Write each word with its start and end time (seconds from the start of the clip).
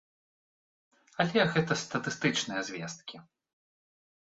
Але 1.25 1.43
гэта 1.53 1.77
статыстычныя 1.83 2.61
звесткі. 2.73 3.17